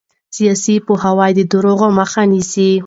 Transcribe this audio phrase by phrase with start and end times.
[0.35, 2.71] سیاسي پوهاوی د دروغو مخه نیسي